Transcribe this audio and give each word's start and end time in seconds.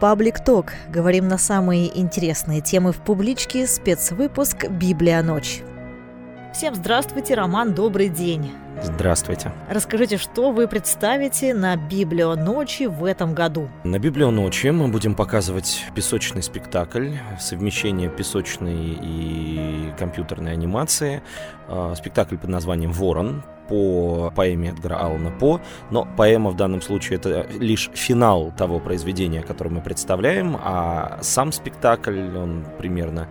Паблик 0.00 0.38
Ток. 0.44 0.74
Говорим 0.88 1.26
на 1.26 1.38
самые 1.38 1.98
интересные 1.98 2.60
темы 2.60 2.92
в 2.92 2.98
публичке. 2.98 3.66
Спецвыпуск 3.66 4.68
«Библия. 4.68 5.22
Ночь». 5.22 5.62
Всем 6.52 6.74
здравствуйте, 6.74 7.34
Роман, 7.34 7.74
добрый 7.74 8.08
день. 8.08 8.52
Здравствуйте. 8.80 9.52
Расскажите, 9.68 10.18
что 10.18 10.52
вы 10.52 10.68
представите 10.68 11.52
на 11.52 11.76
Библио 11.76 12.36
ночи 12.36 12.84
в 12.84 13.04
этом 13.04 13.34
году? 13.34 13.68
На 13.82 13.98
Библио 13.98 14.30
ночи 14.30 14.68
мы 14.68 14.88
будем 14.88 15.14
показывать 15.14 15.84
песочный 15.94 16.42
спектакль, 16.42 17.14
совмещение 17.40 18.08
песочной 18.08 18.98
и 19.00 19.92
компьютерной 19.98 20.52
анимации. 20.52 21.22
А, 21.66 21.94
спектакль 21.96 22.36
под 22.36 22.50
названием 22.50 22.92
«Ворон», 22.92 23.42
по 23.68 24.32
поэме 24.34 24.70
Эдгара 24.70 24.96
Аллана 24.96 25.30
По, 25.30 25.60
но 25.90 26.06
поэма 26.16 26.50
в 26.50 26.56
данном 26.56 26.82
случае 26.82 27.18
это 27.18 27.46
лишь 27.58 27.90
финал 27.94 28.52
того 28.56 28.80
произведения, 28.80 29.42
которое 29.42 29.70
мы 29.70 29.80
представляем, 29.80 30.56
а 30.62 31.18
сам 31.22 31.52
спектакль, 31.52 32.36
он 32.36 32.64
примерно 32.78 33.28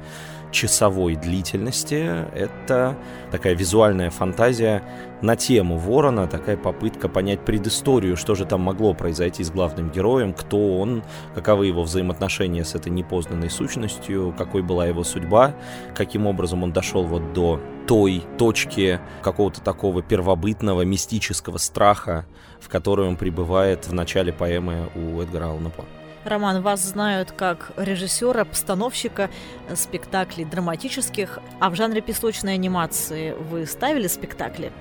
часовой 0.51 1.15
длительности. 1.15 2.25
Это 2.33 2.97
такая 3.31 3.55
визуальная 3.55 4.09
фантазия 4.09 4.83
на 5.21 5.35
тему 5.35 5.77
Ворона, 5.77 6.27
такая 6.27 6.57
попытка 6.57 7.09
понять 7.09 7.43
предысторию, 7.43 8.17
что 8.17 8.35
же 8.35 8.45
там 8.45 8.61
могло 8.61 8.93
произойти 8.93 9.43
с 9.43 9.51
главным 9.51 9.89
героем, 9.89 10.33
кто 10.33 10.77
он, 10.79 11.03
каковы 11.33 11.67
его 11.67 11.83
взаимоотношения 11.83 12.63
с 12.63 12.75
этой 12.75 12.91
непознанной 12.91 13.49
сущностью, 13.49 14.33
какой 14.37 14.61
была 14.61 14.85
его 14.85 15.03
судьба, 15.03 15.55
каким 15.95 16.27
образом 16.27 16.63
он 16.63 16.71
дошел 16.71 17.03
вот 17.03 17.33
до 17.33 17.59
той 17.87 18.23
точки 18.37 18.99
какого-то 19.21 19.61
такого 19.61 20.01
первобытного 20.01 20.81
мистического 20.83 21.57
страха, 21.57 22.25
в 22.59 22.69
которой 22.69 23.07
он 23.07 23.15
пребывает 23.15 23.87
в 23.87 23.93
начале 23.93 24.33
поэмы 24.33 24.89
у 24.95 25.21
Эдгара 25.21 25.45
Аллана 25.45 25.69
По. 25.69 25.85
Роман, 26.27 26.61
вас 26.61 26.81
знают 26.81 27.31
как 27.31 27.71
режиссера, 27.77 28.45
постановщика 28.45 29.29
спектаклей 29.75 30.45
драматических, 30.45 31.39
а 31.59 31.69
в 31.69 31.75
жанре 31.75 32.01
песочной 32.01 32.53
анимации 32.53 33.31
вы 33.31 33.65
ставили 33.65 34.07
спектакли? 34.07 34.71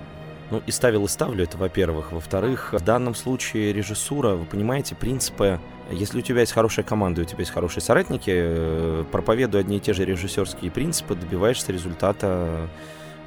Ну, 0.51 0.63
и 0.65 0.71
ставил, 0.71 1.05
и 1.05 1.09
ставлю 1.09 1.45
это, 1.45 1.57
во-первых. 1.57 2.13
Во-вторых, 2.13 2.73
в 2.73 2.85
данном 2.85 3.15
случае 3.15 3.73
режиссура, 3.73 4.31
вы 4.31 4.45
понимаете, 4.45 4.95
принципы 4.95 5.61
если 5.91 6.19
у 6.19 6.23
тебя 6.23 6.41
есть 6.41 6.53
хорошая 6.53 6.85
команда, 6.85 7.23
у 7.23 7.25
тебя 7.25 7.41
есть 7.41 7.53
хорошие 7.53 7.83
соратники, 7.83 8.33
э, 8.35 9.05
проповедуя 9.13 9.61
одни 9.61 9.77
и 9.77 9.81
те 9.81 9.93
же 9.93 10.05
режиссерские 10.05 10.71
принципы, 10.71 11.15
добиваешься 11.15 11.71
результата 11.71 12.69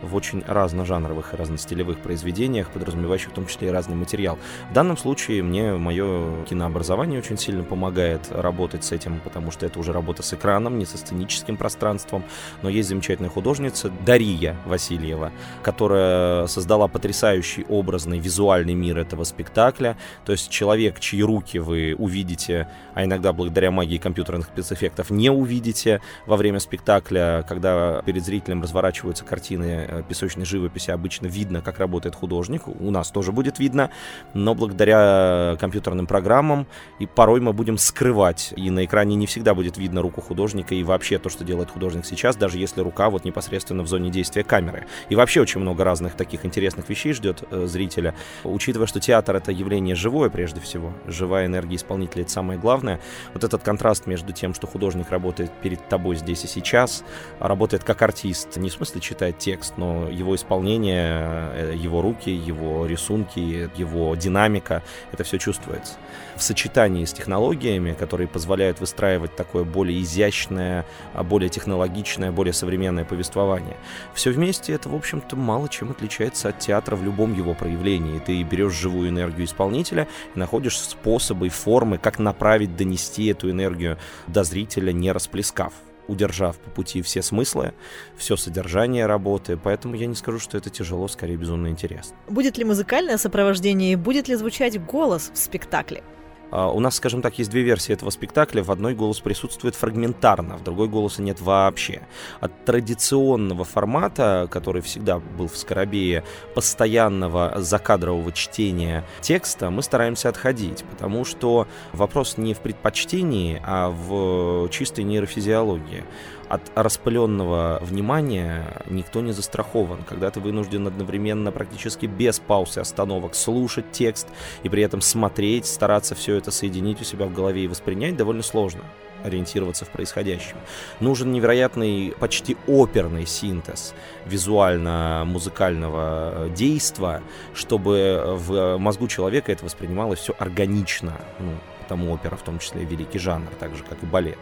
в 0.01 0.15
очень 0.15 0.43
разножанровых 0.47 1.33
и 1.33 1.37
разностилевых 1.37 1.99
произведениях, 1.99 2.69
подразумевающих 2.69 3.29
в 3.29 3.33
том 3.33 3.45
числе 3.47 3.69
и 3.69 3.71
разный 3.71 3.95
материал. 3.95 4.37
В 4.69 4.73
данном 4.73 4.97
случае 4.97 5.43
мне 5.43 5.73
мое 5.73 6.43
кинообразование 6.45 7.19
очень 7.19 7.37
сильно 7.37 7.63
помогает 7.63 8.21
работать 8.31 8.83
с 8.83 8.91
этим, 8.91 9.19
потому 9.19 9.51
что 9.51 9.65
это 9.65 9.79
уже 9.79 9.93
работа 9.93 10.23
с 10.23 10.33
экраном, 10.33 10.77
не 10.77 10.85
со 10.85 10.97
сценическим 10.97 11.57
пространством. 11.57 12.23
Но 12.61 12.69
есть 12.69 12.89
замечательная 12.89 13.29
художница 13.29 13.91
Дария 14.05 14.55
Васильева, 14.65 15.31
которая 15.63 16.47
создала 16.47 16.87
потрясающий 16.87 17.65
образный 17.67 18.19
визуальный 18.19 18.73
мир 18.73 18.97
этого 18.97 19.23
спектакля. 19.23 19.97
То 20.25 20.31
есть 20.31 20.49
человек, 20.49 20.99
чьи 20.99 21.21
руки 21.21 21.57
вы 21.57 21.95
увидите, 21.97 22.67
а 22.93 23.03
иногда 23.03 23.33
благодаря 23.33 23.71
магии 23.71 23.97
компьютерных 23.97 24.47
спецэффектов 24.47 25.09
не 25.09 25.29
увидите 25.29 26.01
во 26.25 26.37
время 26.37 26.59
спектакля, 26.59 27.45
когда 27.47 28.01
перед 28.05 28.23
зрителем 28.23 28.61
разворачиваются 28.61 29.25
картины 29.25 29.88
песочной 30.07 30.45
живописи 30.45 30.91
обычно 30.91 31.27
видно, 31.27 31.61
как 31.61 31.79
работает 31.79 32.15
художник. 32.15 32.67
У 32.67 32.91
нас 32.91 33.11
тоже 33.11 33.31
будет 33.31 33.59
видно, 33.59 33.89
но 34.33 34.55
благодаря 34.55 35.57
компьютерным 35.59 36.07
программам 36.07 36.67
и 36.99 37.05
порой 37.05 37.41
мы 37.41 37.53
будем 37.53 37.77
скрывать. 37.77 38.53
И 38.55 38.69
на 38.69 38.85
экране 38.85 39.15
не 39.15 39.27
всегда 39.27 39.53
будет 39.53 39.77
видно 39.77 40.01
руку 40.01 40.21
художника 40.21 40.75
и 40.75 40.83
вообще 40.83 41.17
то, 41.17 41.29
что 41.29 41.43
делает 41.43 41.71
художник 41.71 42.05
сейчас, 42.05 42.35
даже 42.35 42.57
если 42.57 42.81
рука 42.81 43.09
вот 43.09 43.25
непосредственно 43.25 43.83
в 43.83 43.87
зоне 43.87 44.09
действия 44.09 44.43
камеры. 44.43 44.85
И 45.09 45.15
вообще 45.15 45.41
очень 45.41 45.61
много 45.61 45.83
разных 45.83 46.15
таких 46.15 46.45
интересных 46.45 46.89
вещей 46.89 47.13
ждет 47.13 47.43
э, 47.51 47.65
зрителя. 47.65 48.15
Учитывая, 48.43 48.87
что 48.87 48.99
театр 48.99 49.35
это 49.35 49.51
явление 49.51 49.95
живое 49.95 50.29
прежде 50.29 50.59
всего, 50.61 50.93
живая 51.07 51.45
энергия 51.45 51.75
исполнителя 51.75 52.23
это 52.23 52.31
самое 52.31 52.59
главное. 52.59 52.99
Вот 53.33 53.43
этот 53.43 53.63
контраст 53.63 54.05
между 54.07 54.33
тем, 54.33 54.53
что 54.53 54.67
художник 54.67 55.09
работает 55.09 55.51
перед 55.61 55.87
тобой 55.89 56.15
здесь 56.15 56.43
и 56.43 56.47
сейчас, 56.47 57.03
работает 57.39 57.83
как 57.83 58.01
артист, 58.01 58.57
не 58.57 58.69
в 58.69 58.73
смысле 58.73 59.01
читает 59.01 59.37
текст, 59.37 59.77
но 59.79 60.09
его 60.09 60.35
исполнение, 60.35 61.51
э, 61.53 61.73
его 61.75 62.01
руки, 62.01 62.29
его 62.29 62.85
рисунки, 62.85 63.69
его 63.75 64.13
динамика, 64.15 64.83
это 65.13 65.23
все 65.23 65.37
чувствуется. 65.37 65.93
В 66.35 66.43
сочетании 66.43 67.05
с 67.05 67.13
технологиями, 67.13 67.93
которые 67.93 68.27
позволяют 68.27 68.79
выстраивать 68.79 69.35
такое 69.35 69.63
более 69.63 70.01
изящное, 70.01 70.85
а 71.13 71.23
более 71.23 71.49
технологичное, 71.49 72.31
более 72.31 72.53
современное 72.53 73.05
повествование. 73.05 73.77
Все 74.13 74.31
вместе 74.31 74.73
это, 74.73 74.89
в 74.89 74.95
общем-то, 74.95 75.35
мало 75.35 75.69
чем 75.69 75.91
отличается 75.91 76.49
от 76.49 76.59
театра 76.59 76.95
в 76.95 77.03
любом 77.03 77.33
его 77.33 77.53
проявлении. 77.53 78.19
Ты 78.19 78.43
берешь 78.43 78.73
живую 78.73 79.09
энергию 79.09 79.45
исполнителя 79.45 80.07
и 80.35 80.39
находишь 80.39 80.79
способы 80.79 81.47
и 81.47 81.49
формы, 81.49 81.97
как 81.97 82.19
направить, 82.19 82.75
донести 82.75 83.27
эту 83.27 83.49
энергию 83.49 83.97
до 84.27 84.43
зрителя, 84.43 84.91
не 84.91 85.11
расплескав 85.11 85.73
удержав 86.09 86.57
по 86.57 86.69
пути 86.69 87.01
все 87.01 87.21
смыслы, 87.21 87.73
все 88.17 88.35
содержание 88.35 89.05
работы, 89.05 89.57
поэтому 89.57 89.95
я 89.95 90.07
не 90.07 90.15
скажу, 90.15 90.39
что 90.39 90.57
это 90.57 90.69
тяжело, 90.69 91.07
скорее 91.07 91.37
безумно 91.37 91.67
интересно. 91.67 92.17
Будет 92.27 92.57
ли 92.57 92.65
музыкальное 92.65 93.17
сопровождение 93.17 93.93
и 93.93 93.95
будет 93.95 94.27
ли 94.27 94.35
звучать 94.35 94.83
голос 94.83 95.31
в 95.33 95.37
спектакле? 95.37 96.03
А, 96.51 96.71
у 96.71 96.79
нас, 96.79 96.95
скажем 96.95 97.21
так, 97.21 97.37
есть 97.39 97.49
две 97.49 97.61
версии 97.61 97.93
этого 97.93 98.09
спектакля. 98.09 98.63
В 98.63 98.71
одной 98.71 98.93
голос 98.93 99.19
присутствует 99.19 99.75
фрагментарно, 99.75 100.57
в 100.57 100.63
другой 100.63 100.87
голоса 100.87 101.21
нет 101.21 101.41
вообще. 101.41 102.01
От 102.39 102.65
традиционного 102.65 103.63
формата, 103.63 104.47
который 104.49 104.81
всегда 104.81 105.19
был 105.19 105.47
в 105.47 105.57
Скоробее, 105.57 106.23
постоянного 106.55 107.55
закадрового 107.57 108.31
чтения 108.31 109.05
текста, 109.21 109.69
мы 109.69 109.83
стараемся 109.83 110.29
отходить, 110.29 110.83
потому 110.89 111.25
что 111.25 111.67
вопрос 111.93 112.37
не 112.37 112.53
в 112.53 112.59
предпочтении, 112.59 113.61
а 113.65 113.89
в 113.89 114.69
чистой 114.69 115.03
нейрофизиологии 115.03 116.03
от 116.49 116.61
распыленного 116.75 117.79
внимания 117.81 118.83
никто 118.87 119.21
не 119.21 119.31
застрахован. 119.31 120.03
Когда 120.03 120.31
ты 120.31 120.39
вынужден 120.39 120.87
одновременно 120.87 121.51
практически 121.51 122.07
без 122.07 122.39
пауз 122.39 122.77
и 122.77 122.81
остановок 122.81 123.35
слушать 123.35 123.91
текст 123.91 124.27
и 124.63 124.69
при 124.69 124.81
этом 124.81 125.01
смотреть, 125.01 125.67
стараться 125.67 126.15
все 126.15 126.35
это 126.35 126.49
соединить 126.51 127.01
у 127.01 127.03
себя 127.03 127.27
в 127.27 127.33
голове 127.33 127.63
и 127.63 127.67
воспринять, 127.67 128.17
довольно 128.17 128.43
сложно 128.43 128.81
ориентироваться 129.23 129.85
в 129.85 129.89
происходящем. 129.89 130.57
Нужен 130.99 131.31
невероятный, 131.31 132.13
почти 132.19 132.57
оперный 132.67 133.25
синтез 133.25 133.95
визуально-музыкального 134.25 136.49
действа, 136.55 137.21
чтобы 137.53 138.35
в 138.37 138.77
мозгу 138.77 139.07
человека 139.07 139.51
это 139.51 139.65
воспринималось 139.65 140.19
все 140.19 140.35
органично. 140.39 141.13
Ну, 141.39 141.51
потому 141.89 142.11
опера 142.11 142.35
в 142.35 142.43
том 142.43 142.59
числе 142.59 142.85
великий 142.85 143.17
жанр, 143.17 143.49
так 143.59 143.75
же, 143.75 143.83
как 143.83 144.03
и 144.03 144.05
балет. 144.05 144.37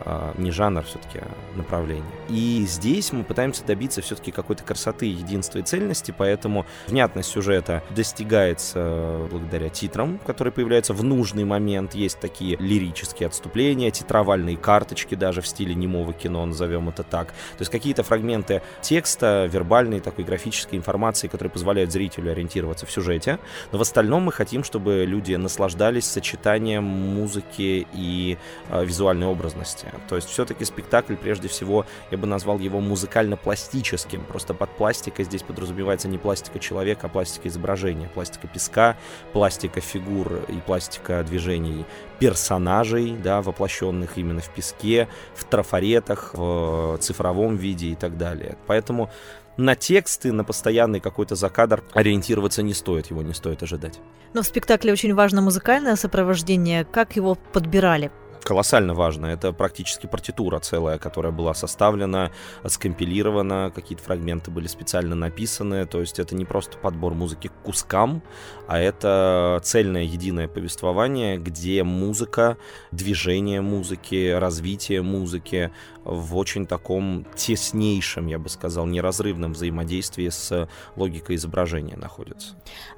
А, 0.00 0.32
не 0.38 0.52
жанр 0.52 0.84
все-таки, 0.84 1.18
а 1.18 1.56
направление. 1.56 2.04
И 2.28 2.64
здесь 2.68 3.12
мы 3.12 3.24
пытаемся 3.24 3.64
добиться 3.64 4.00
все-таки 4.00 4.30
какой-то 4.30 4.62
красоты, 4.62 5.06
единства 5.06 5.58
и 5.58 5.62
цельности, 5.62 6.14
поэтому 6.16 6.66
внятность 6.86 7.30
сюжета 7.30 7.82
достигается 7.90 9.26
благодаря 9.28 9.70
титрам, 9.70 10.20
которые 10.24 10.52
появляются 10.52 10.94
в 10.94 11.02
нужный 11.02 11.44
момент. 11.44 11.96
Есть 11.96 12.20
такие 12.20 12.56
лирические 12.58 13.26
отступления, 13.26 13.90
титровальные 13.90 14.56
карточки 14.56 15.16
даже 15.16 15.40
в 15.40 15.48
стиле 15.48 15.74
немого 15.74 16.12
кино, 16.12 16.46
назовем 16.46 16.88
это 16.90 17.02
так. 17.02 17.28
То 17.28 17.60
есть 17.60 17.72
какие-то 17.72 18.04
фрагменты 18.04 18.62
текста, 18.82 19.48
вербальной 19.50 19.98
такой 19.98 20.24
графической 20.24 20.78
информации, 20.78 21.26
которые 21.26 21.50
позволяют 21.50 21.90
зрителю 21.90 22.30
ориентироваться 22.30 22.86
в 22.86 22.92
сюжете. 22.92 23.40
Но 23.72 23.78
в 23.78 23.82
остальном 23.82 24.22
мы 24.22 24.32
хотим, 24.32 24.62
чтобы 24.62 25.04
люди 25.04 25.34
наслаждались 25.34 26.04
сочетанием 26.04 26.83
музыки 26.84 27.86
и 27.92 28.38
э, 28.68 28.84
визуальной 28.84 29.26
образности. 29.26 29.86
То 30.08 30.16
есть 30.16 30.28
все-таки 30.28 30.64
спектакль, 30.64 31.16
прежде 31.16 31.48
всего, 31.48 31.86
я 32.10 32.18
бы 32.18 32.26
назвал 32.26 32.58
его 32.58 32.80
музыкально-пластическим. 32.80 34.24
Просто 34.24 34.54
под 34.54 34.70
пластикой 34.76 35.24
здесь 35.24 35.42
подразумевается 35.42 36.08
не 36.08 36.18
пластика 36.18 36.58
человека, 36.58 37.06
а 37.06 37.08
пластика 37.08 37.48
изображения. 37.48 38.08
Пластика 38.08 38.46
песка, 38.46 38.96
пластика 39.32 39.80
фигур 39.80 40.44
и 40.48 40.60
пластика 40.60 41.22
движений 41.24 41.84
персонажей, 42.18 43.16
да, 43.22 43.42
воплощенных 43.42 44.16
именно 44.16 44.40
в 44.40 44.48
песке, 44.50 45.08
в 45.34 45.44
трафаретах, 45.44 46.34
в 46.34 46.98
цифровом 46.98 47.56
виде 47.56 47.88
и 47.88 47.94
так 47.94 48.16
далее. 48.16 48.56
Поэтому 48.66 49.10
на 49.56 49.74
тексты, 49.74 50.32
на 50.32 50.44
постоянный 50.44 51.00
какой-то 51.00 51.34
закадр 51.34 51.82
ориентироваться 51.92 52.62
не 52.62 52.74
стоит, 52.74 53.06
его 53.10 53.22
не 53.22 53.34
стоит 53.34 53.62
ожидать. 53.62 54.00
Но 54.32 54.42
в 54.42 54.46
спектакле 54.46 54.92
очень 54.92 55.14
важно 55.14 55.42
музыкальное 55.42 55.96
сопровождение. 55.96 56.84
Как 56.84 57.16
его 57.16 57.36
подбирали? 57.52 58.10
Колоссально 58.42 58.94
важно. 58.94 59.26
Это 59.26 59.52
практически 59.52 60.06
партитура 60.06 60.58
целая, 60.60 60.98
которая 60.98 61.32
была 61.32 61.54
составлена, 61.54 62.30
скомпилирована, 62.66 63.72
какие-то 63.74 64.02
фрагменты 64.02 64.50
были 64.50 64.66
специально 64.66 65.14
написаны. 65.14 65.86
То 65.86 66.00
есть 66.00 66.18
это 66.18 66.34
не 66.34 66.44
просто 66.44 66.78
подбор 66.78 67.14
музыки 67.14 67.48
к 67.48 67.62
кускам, 67.62 68.22
а 68.66 68.78
это 68.78 69.60
цельное 69.62 70.02
единое 70.02 70.48
повествование, 70.48 71.38
где 71.38 71.82
музыка, 71.84 72.56
движение 72.90 73.60
музыки, 73.60 74.32
развитие 74.32 75.02
музыки 75.02 75.70
в 76.04 76.36
очень 76.36 76.66
таком 76.66 77.26
теснейшем, 77.34 78.26
я 78.26 78.38
бы 78.38 78.48
сказал, 78.48 78.86
неразрывном 78.86 79.52
взаимодействии 79.52 80.28
с 80.28 80.68
логикой 80.96 81.36
изображения 81.36 81.96
находится. 81.96 82.54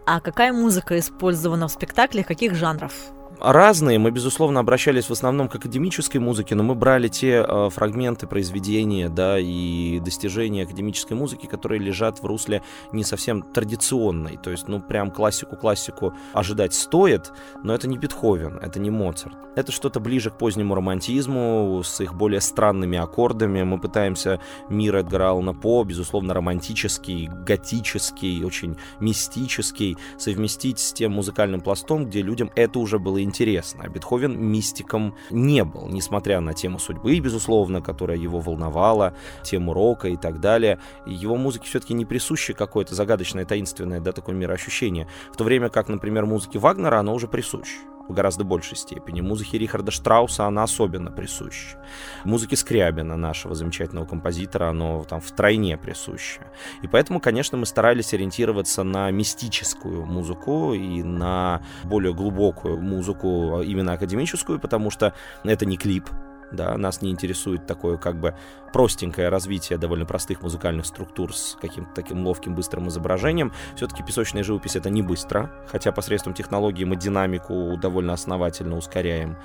А 0.07 0.21
какая 0.21 0.53
музыка 0.53 0.99
использована 0.99 1.69
в 1.69 1.73
спектакле, 1.73 2.25
каких 2.25 2.55
жанров? 2.55 2.93
Разные. 3.41 3.99
Мы, 3.99 4.11
безусловно, 4.11 4.61
обращались 4.61 5.07
в 5.07 5.13
основном 5.13 5.49
к 5.49 5.57
академической 5.57 6.19
музыке, 6.19 6.55
но 6.55 6.63
мы 6.63 6.75
брали 6.75 7.09
те 7.09 7.45
э, 7.47 7.71
фрагменты 7.71 8.27
произведения, 8.27 9.09
да, 9.09 9.39
и 9.39 10.01
достижения 10.01 10.65
академической 10.65 11.15
музыки, 11.15 11.47
которые 11.47 11.81
лежат 11.81 12.23
в 12.23 12.27
русле 12.27 12.63
не 12.93 13.05
совсем 13.05 13.43
традиционной. 13.43 14.37
То 14.37 14.51
есть, 14.51 14.69
ну, 14.69 14.81
прям 14.81 15.11
классику-классику 15.11 16.15
ожидать 16.33 16.75
стоит, 16.75 17.33
но 17.63 17.75
это 17.75 17.89
не 17.89 17.99
Бетховен, 17.99 18.59
это 18.59 18.81
не 18.81 18.91
Моцарт. 18.91 19.37
Это 19.57 19.73
что-то 19.73 20.01
ближе 20.01 20.31
к 20.31 20.37
позднему 20.37 20.75
романтизму, 20.75 21.81
с 21.83 22.01
их 22.03 22.15
более 22.15 22.43
странными 22.43 22.99
аккордами. 22.99 23.63
Мы 23.63 23.81
пытаемся 23.81 24.39
мир 24.69 24.97
Эдгара 24.97 25.31
Аллана 25.31 25.55
По, 25.55 25.83
безусловно, 25.83 26.35
романтический, 26.35 27.29
готический, 27.29 28.45
очень 28.45 28.77
мистический, 29.01 29.97
совместить 30.19 30.79
с 30.79 30.93
тем 30.93 31.13
музыкальным 31.13 31.63
пластом, 31.63 32.05
где 32.05 32.21
людям 32.21 32.51
это 32.55 32.79
уже 32.79 32.99
было 32.99 33.25
интересно. 33.27 33.85
А 33.85 33.89
Бетховен 33.89 34.41
мистиком 34.41 35.15
не 35.31 35.65
был, 35.65 35.89
несмотря 35.89 36.41
на 36.41 36.55
тему 36.55 36.79
судьбы, 36.79 37.19
безусловно, 37.19 37.83
которая 37.83 38.17
его 38.17 38.41
волновала, 38.41 39.15
тему 39.43 39.75
рока 39.75 40.09
и 40.09 40.17
так 40.17 40.41
далее. 40.41 40.79
Его 41.05 41.37
музыке 41.37 41.67
все-таки 41.67 41.95
не 41.95 42.05
присуще 42.05 42.55
какое-то 42.55 42.95
загадочное, 42.95 43.45
таинственное, 43.45 44.01
да, 44.01 44.13
такое 44.13 44.35
мироощущение. 44.35 45.09
В 45.33 45.37
то 45.37 45.45
время 45.45 45.69
как, 45.69 45.89
например, 45.89 46.27
музыке 46.27 46.59
Вагнера 46.59 46.99
оно 46.99 47.15
уже 47.15 47.29
присуще 47.29 47.79
в 48.09 48.13
гораздо 48.13 48.45
большей 48.45 48.77
степени. 48.77 49.21
Музыке 49.21 49.59
Рихарда 49.59 49.91
Штрауса 49.91 50.47
она 50.47 50.63
особенно 50.63 51.11
присуща. 51.11 51.79
Музыке 52.25 52.57
Скрябина, 52.57 53.17
нашего 53.17 53.55
замечательного 53.55 54.07
композитора, 54.07 54.71
оно 54.71 55.05
там 55.05 55.21
втройне 55.21 55.77
присуще. 55.77 56.41
И 56.83 56.89
поэтому, 56.89 57.21
конечно, 57.21 57.59
мы 57.59 57.67
старались 57.67 58.15
ориентироваться 58.15 58.83
на 58.83 59.11
мистическую 59.11 60.07
музыку 60.07 60.75
и 60.75 61.03
на 61.03 61.63
более 61.85 62.15
глубокую 62.15 62.81
музыку, 62.81 63.16
именно 63.25 63.93
академическую, 63.93 64.59
потому 64.59 64.91
что 64.91 65.13
это 65.45 65.67
не 65.67 65.77
клип, 65.77 66.09
да, 66.57 66.77
нас 66.77 67.03
не 67.03 67.11
интересует 67.11 67.67
такое 67.67 67.97
как 67.97 68.19
бы 68.19 68.35
простенькое 68.73 69.29
развитие 69.29 69.79
довольно 69.79 70.05
простых 70.05 70.43
музыкальных 70.43 70.87
структур 70.87 71.35
с 71.35 71.57
каким-то 71.61 71.91
таким 71.95 72.27
ловким, 72.27 72.55
быстрым 72.55 72.89
изображением. 72.89 73.53
Все-таки 73.75 74.03
песочная 74.03 74.43
живопись 74.43 74.77
это 74.77 74.91
не 74.91 75.03
быстро, 75.03 75.51
хотя 75.67 75.93
посредством 75.93 76.35
технологии 76.35 76.85
мы 76.85 76.97
динамику 76.97 77.77
довольно 77.81 78.13
основательно 78.13 78.77
ускоряем. 78.77 79.37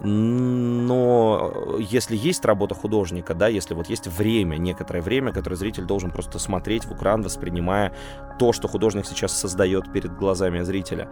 Но 0.00 1.76
если 1.78 2.16
есть 2.16 2.44
работа 2.44 2.74
художника, 2.74 3.34
да, 3.34 3.48
если 3.48 3.74
вот 3.74 3.88
есть 3.88 4.06
время, 4.08 4.56
некоторое 4.56 5.00
время, 5.00 5.32
которое 5.32 5.56
зритель 5.56 5.84
должен 5.84 6.10
просто 6.10 6.38
смотреть 6.38 6.84
в 6.84 6.94
экран, 6.94 7.22
воспринимая 7.22 7.94
то, 8.38 8.52
что 8.52 8.68
художник 8.68 9.06
сейчас 9.06 9.32
создает 9.32 9.92
перед 9.92 10.14
глазами 10.16 10.62
зрителя, 10.62 11.08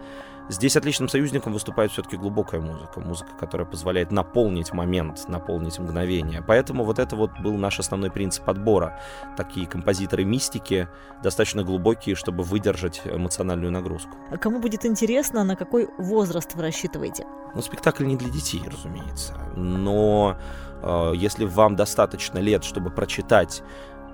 Здесь 0.49 0.75
отличным 0.75 1.07
союзником 1.07 1.53
выступает 1.53 1.91
все-таки 1.91 2.17
глубокая 2.17 2.59
музыка, 2.59 2.99
музыка, 2.99 3.31
которая 3.39 3.65
позволяет 3.65 4.11
наполнить 4.11 4.73
момент, 4.73 5.23
наполнить 5.43 5.79
мгновение. 5.79 6.41
Поэтому 6.41 6.83
вот 6.83 6.99
это 6.99 7.15
вот 7.15 7.31
был 7.39 7.57
наш 7.57 7.79
основной 7.79 8.09
принцип 8.09 8.49
отбора. 8.49 8.99
Такие 9.37 9.67
композиторы 9.67 10.23
мистики, 10.23 10.87
достаточно 11.23 11.63
глубокие, 11.63 12.15
чтобы 12.15 12.43
выдержать 12.43 13.01
эмоциональную 13.05 13.71
нагрузку. 13.71 14.17
А 14.31 14.37
кому 14.37 14.59
будет 14.59 14.85
интересно, 14.85 15.43
на 15.43 15.55
какой 15.55 15.89
возраст 15.97 16.55
вы 16.55 16.61
рассчитываете? 16.61 17.25
Ну, 17.55 17.61
спектакль 17.61 18.05
не 18.05 18.15
для 18.15 18.29
детей, 18.29 18.63
разумеется. 18.65 19.33
Но 19.55 20.37
э, 20.81 21.13
если 21.15 21.45
вам 21.45 21.75
достаточно 21.75 22.39
лет, 22.39 22.63
чтобы 22.63 22.89
прочитать 22.89 23.63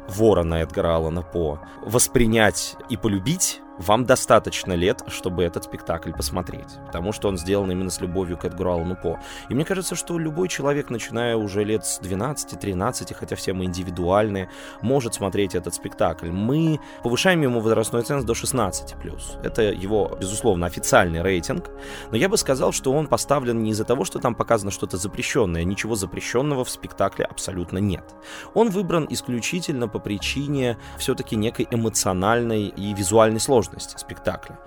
Ворона 0.07 0.55
Эдгара 0.55 0.95
Аллана 0.95 1.21
По, 1.21 1.59
воспринять 1.85 2.75
и 2.89 2.97
полюбить 2.97 3.61
вам 3.79 4.05
достаточно 4.05 4.73
лет, 4.73 5.03
чтобы 5.07 5.43
этот 5.43 5.63
спектакль 5.63 6.11
посмотреть, 6.11 6.77
потому 6.85 7.13
что 7.13 7.29
он 7.29 7.37
сделан 7.37 7.71
именно 7.71 7.89
с 7.89 8.01
любовью 8.01 8.37
к 8.37 8.45
Эдгару 8.45 8.71
Аллану 8.71 8.95
По. 8.95 9.19
И 9.47 9.55
мне 9.55 9.63
кажется, 9.65 9.95
что 9.95 10.19
любой 10.19 10.49
человек, 10.49 10.89
начиная 10.89 11.37
уже 11.37 11.63
лет 11.63 11.85
с 11.85 11.99
12-13, 12.01 13.13
хотя 13.13 13.35
все 13.35 13.53
мы 13.53 13.65
индивидуальные, 13.65 14.49
может 14.81 15.13
смотреть 15.13 15.55
этот 15.55 15.73
спектакль. 15.73 16.29
Мы 16.29 16.79
повышаем 17.03 17.41
ему 17.41 17.61
возрастной 17.61 18.03
ценз 18.03 18.25
до 18.25 18.33
16+. 18.33 19.41
Это 19.43 19.61
его, 19.61 20.17
безусловно, 20.19 20.65
официальный 20.65 21.21
рейтинг, 21.21 21.69
но 22.11 22.17
я 22.17 22.27
бы 22.27 22.37
сказал, 22.37 22.73
что 22.73 22.91
он 22.91 23.07
поставлен 23.07 23.63
не 23.63 23.71
из-за 23.71 23.85
того, 23.85 24.03
что 24.03 24.19
там 24.19 24.35
показано 24.35 24.71
что-то 24.71 24.97
запрещенное, 24.97 25.63
ничего 25.63 25.95
запрещенного 25.95 26.65
в 26.65 26.69
спектакле 26.69 27.25
абсолютно 27.25 27.77
нет. 27.77 28.03
Он 28.53 28.69
выбран 28.69 29.07
исключительно 29.09 29.87
по 29.87 29.99
причине 29.99 30.77
все-таки 30.97 31.37
некой 31.37 31.67
эмоциональной 31.71 32.65
и 32.65 32.93
визуальной 32.93 33.39
сложности 33.39 33.68
сложности 33.69 33.97
спектакля 33.97 34.57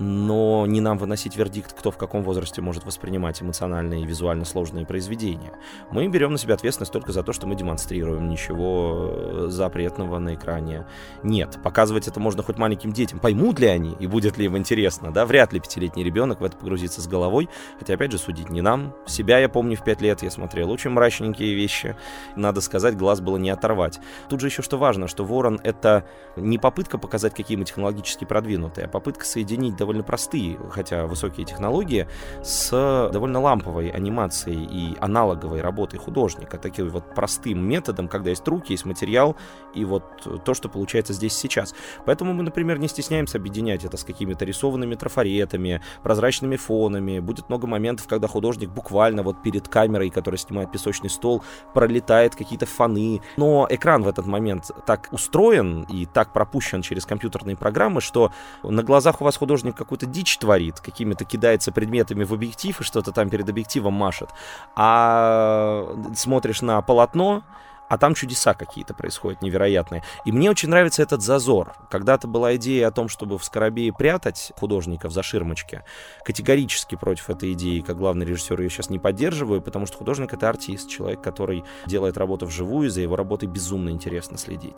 но 0.00 0.64
не 0.66 0.80
нам 0.80 0.96
выносить 0.98 1.36
вердикт, 1.36 1.74
кто 1.74 1.90
в 1.90 1.98
каком 1.98 2.22
возрасте 2.22 2.62
может 2.62 2.84
воспринимать 2.84 3.40
эмоциональные 3.42 4.02
и 4.02 4.06
визуально 4.06 4.46
сложные 4.46 4.86
произведения. 4.86 5.52
Мы 5.90 6.08
берем 6.08 6.32
на 6.32 6.38
себя 6.38 6.54
ответственность 6.54 6.92
только 6.92 7.12
за 7.12 7.22
то, 7.22 7.34
что 7.34 7.46
мы 7.46 7.54
демонстрируем. 7.54 8.28
Ничего 8.28 9.10
э, 9.12 9.46
запретного 9.50 10.18
на 10.18 10.34
экране 10.34 10.86
нет. 11.22 11.58
Показывать 11.62 12.08
это 12.08 12.18
можно 12.18 12.42
хоть 12.42 12.56
маленьким 12.56 12.92
детям. 12.92 13.18
Поймут 13.18 13.60
ли 13.60 13.66
они 13.66 13.94
и 14.00 14.06
будет 14.06 14.38
ли 14.38 14.46
им 14.46 14.56
интересно? 14.56 15.12
Да, 15.12 15.26
вряд 15.26 15.52
ли 15.52 15.60
пятилетний 15.60 16.02
ребенок 16.02 16.40
в 16.40 16.44
это 16.44 16.56
погрузится 16.56 17.02
с 17.02 17.06
головой. 17.06 17.50
Хотя, 17.78 17.94
опять 17.94 18.10
же, 18.10 18.18
судить 18.18 18.48
не 18.48 18.62
нам. 18.62 18.94
Себя 19.06 19.38
я 19.38 19.50
помню 19.50 19.76
в 19.76 19.84
пять 19.84 20.00
лет, 20.00 20.22
я 20.22 20.30
смотрел 20.30 20.70
очень 20.70 20.90
мрачненькие 20.90 21.54
вещи. 21.54 21.94
Надо 22.36 22.62
сказать, 22.62 22.96
глаз 22.96 23.20
было 23.20 23.36
не 23.36 23.50
оторвать. 23.50 24.00
Тут 24.30 24.40
же 24.40 24.46
еще 24.46 24.62
что 24.62 24.78
важно, 24.78 25.08
что 25.08 25.24
Ворон— 25.24 25.60
это 25.62 26.06
не 26.36 26.56
попытка 26.56 26.96
показать, 26.96 27.34
какие 27.34 27.58
мы 27.58 27.66
технологически 27.66 28.24
продвинутые, 28.24 28.86
а 28.86 28.88
попытка 28.88 29.26
соединить 29.26 29.76
довольно 29.76 29.89
довольно 29.90 30.04
простые, 30.04 30.56
хотя 30.70 31.06
высокие 31.06 31.44
технологии, 31.44 32.06
с 32.44 33.10
довольно 33.12 33.40
ламповой 33.40 33.88
анимацией 33.88 34.64
и 34.64 34.96
аналоговой 35.00 35.60
работой 35.60 35.98
художника, 35.98 36.58
таким 36.58 36.90
вот 36.90 37.12
простым 37.12 37.66
методом, 37.66 38.06
когда 38.06 38.30
есть 38.30 38.46
руки, 38.46 38.72
есть 38.72 38.84
материал, 38.84 39.34
и 39.74 39.84
вот 39.84 40.44
то, 40.44 40.54
что 40.54 40.68
получается 40.68 41.12
здесь 41.12 41.32
сейчас. 41.32 41.74
Поэтому 42.06 42.34
мы, 42.34 42.44
например, 42.44 42.78
не 42.78 42.86
стесняемся 42.86 43.38
объединять 43.38 43.84
это 43.84 43.96
с 43.96 44.04
какими-то 44.04 44.44
рисованными 44.44 44.94
трафаретами, 44.94 45.82
прозрачными 46.04 46.54
фонами. 46.54 47.18
Будет 47.18 47.48
много 47.48 47.66
моментов, 47.66 48.06
когда 48.06 48.28
художник 48.28 48.70
буквально 48.70 49.24
вот 49.24 49.42
перед 49.42 49.66
камерой, 49.66 50.10
которая 50.10 50.38
снимает 50.38 50.70
песочный 50.70 51.10
стол, 51.10 51.42
пролетает 51.74 52.36
какие-то 52.36 52.66
фоны. 52.66 53.22
Но 53.36 53.66
экран 53.68 54.04
в 54.04 54.08
этот 54.08 54.26
момент 54.26 54.70
так 54.86 55.08
устроен 55.10 55.82
и 55.90 56.06
так 56.06 56.32
пропущен 56.32 56.82
через 56.82 57.06
компьютерные 57.06 57.56
программы, 57.56 58.00
что 58.00 58.30
на 58.62 58.84
глазах 58.84 59.20
у 59.20 59.24
вас 59.24 59.36
художник 59.36 59.69
какую-то 59.72 60.06
дичь 60.06 60.38
творит, 60.38 60.80
какими-то 60.80 61.24
кидается 61.24 61.72
предметами 61.72 62.24
в 62.24 62.32
объектив 62.32 62.80
и 62.80 62.84
что-то 62.84 63.12
там 63.12 63.30
перед 63.30 63.48
объективом 63.48 63.94
машет. 63.94 64.30
А 64.76 65.86
смотришь 66.14 66.62
на 66.62 66.80
полотно, 66.82 67.42
а 67.90 67.98
там 67.98 68.14
чудеса 68.14 68.54
какие-то 68.54 68.94
происходят 68.94 69.42
невероятные. 69.42 70.04
И 70.24 70.30
мне 70.30 70.48
очень 70.48 70.68
нравится 70.68 71.02
этот 71.02 71.22
зазор. 71.22 71.74
Когда-то 71.90 72.28
была 72.28 72.54
идея 72.54 72.86
о 72.86 72.92
том, 72.92 73.08
чтобы 73.08 73.36
в 73.36 73.44
Скоробее 73.44 73.92
прятать 73.92 74.52
художников 74.56 75.12
за 75.12 75.24
ширмочки. 75.24 75.82
Категорически 76.24 76.94
против 76.94 77.30
этой 77.30 77.52
идеи, 77.54 77.80
как 77.80 77.96
главный 77.96 78.24
режиссер, 78.24 78.60
ее 78.60 78.70
сейчас 78.70 78.90
не 78.90 79.00
поддерживаю, 79.00 79.60
потому 79.60 79.86
что 79.86 79.98
художник— 79.98 80.32
это 80.34 80.48
артист, 80.48 80.88
человек, 80.88 81.20
который 81.20 81.64
делает 81.84 82.16
работу 82.16 82.46
вживую, 82.46 82.90
за 82.90 83.00
его 83.00 83.16
работой 83.16 83.48
безумно 83.48 83.90
интересно 83.90 84.38
следить. 84.38 84.76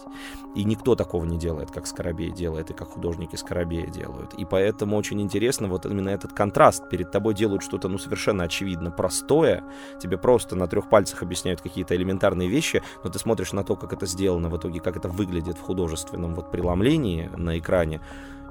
И 0.55 0.65
никто 0.65 0.97
такого 0.97 1.27
не 1.27 1.39
делает, 1.39 1.71
как 1.71 1.87
Скоробей 1.87 2.31
делает, 2.31 2.71
и 2.71 2.75
как 2.75 2.89
художники 2.89 3.37
Скоробея 3.37 3.89
делают. 3.89 4.33
И 4.35 4.47
поэтому 4.47 4.97
очень 4.97 5.21
интересно 5.21 5.69
вот 5.69 5.85
именно 5.85 6.09
этот 6.09 6.33
контраст. 6.33 6.89
Перед 6.89 7.11
тобой 7.11 7.35
делают 7.35 7.63
что-то, 7.63 7.89
ну, 7.89 7.99
совершенно 7.99 8.45
очевидно 8.45 8.91
простое, 8.91 9.63
тебе 10.01 10.17
просто 10.17 10.57
на 10.57 10.67
трех 10.67 10.89
пальцах 10.89 11.23
объясняют 11.23 11.61
какие-то 11.61 11.95
элементарные 11.95 12.49
вещи, 12.49 12.83
но 13.05 13.11
ты 13.11 13.19
смотришь 13.19 13.53
на 13.53 13.65
то, 13.65 13.77
как 13.77 13.93
это 13.93 14.07
сделано 14.07 14.49
в 14.49 14.57
итоге, 14.57 14.81
как 14.81 14.97
это 14.97 15.09
выглядит 15.09 15.59
в 15.59 15.63
художественном 15.63 16.35
вот 16.35 16.51
преломлении 16.51 17.31
на 17.37 17.59
экране, 17.59 18.01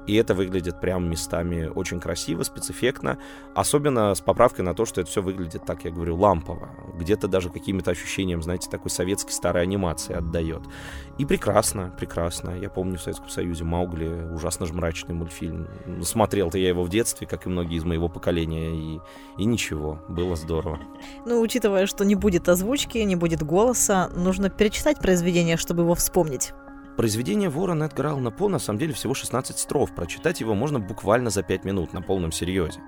И 0.06 0.14
это 0.14 0.34
выглядит 0.34 0.80
прям 0.80 1.08
местами 1.08 1.66
очень 1.66 2.00
красиво, 2.00 2.42
спецэффектно. 2.42 3.18
Особенно 3.54 4.14
с 4.14 4.20
поправкой 4.20 4.64
на 4.64 4.74
то, 4.74 4.84
что 4.84 5.00
это 5.00 5.10
все 5.10 5.22
выглядит, 5.22 5.64
так 5.64 5.84
я 5.84 5.90
говорю, 5.90 6.16
лампово. 6.16 6.70
Где-то 6.94 7.28
даже 7.28 7.50
каким-то 7.50 7.92
ощущением, 7.92 8.42
знаете, 8.42 8.68
такой 8.68 8.90
советской 8.90 9.32
старой 9.32 9.62
анимации 9.62 10.14
отдает. 10.14 10.62
И 11.18 11.24
прекрасно, 11.24 11.92
прекрасно. 11.96 12.50
Я 12.50 12.68
помню 12.68 12.98
в 12.98 13.02
Советском 13.02 13.28
Союзе 13.28 13.64
Маугли, 13.64 14.28
ужасно 14.34 14.66
же 14.66 14.72
мрачный 14.72 15.14
мультфильм. 15.14 15.68
Смотрел-то 16.02 16.58
я 16.58 16.68
его 16.68 16.82
в 16.82 16.88
детстве, 16.88 17.26
как 17.26 17.46
и 17.46 17.48
многие 17.48 17.76
из 17.76 17.84
моего 17.84 18.08
поколения, 18.08 18.70
и, 18.70 19.00
и 19.38 19.44
ничего, 19.44 20.00
было 20.08 20.36
здорово. 20.36 20.80
Ну, 21.26 21.40
учитывая, 21.40 21.86
что 21.86 22.04
не 22.04 22.14
будет 22.14 22.48
озвучки, 22.48 22.98
не 22.98 23.16
будет 23.16 23.42
голоса, 23.42 24.10
нужно 24.14 24.50
перечитать 24.50 24.98
произведение, 24.98 25.56
чтобы 25.56 25.82
его 25.82 25.94
вспомнить. 25.94 26.52
Произведение 26.96 27.48
Ворона 27.48 27.84
Эдгара 27.84 28.10
Аллана 28.10 28.30
По 28.30 28.48
на 28.48 28.58
самом 28.58 28.78
деле 28.78 28.92
всего 28.92 29.14
16 29.14 29.58
строф. 29.58 29.94
Прочитать 29.94 30.40
его 30.40 30.54
можно 30.54 30.78
буквально 30.78 31.30
за 31.30 31.42
5 31.42 31.64
минут 31.64 31.92
на 31.94 32.02
полном 32.02 32.32
серьезе. 32.32 32.80